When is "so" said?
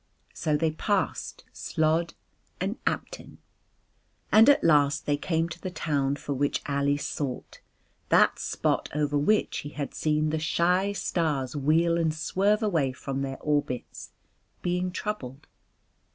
0.33-0.57